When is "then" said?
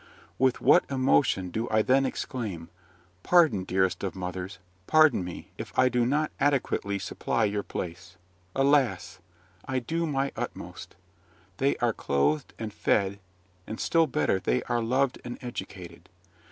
1.83-2.07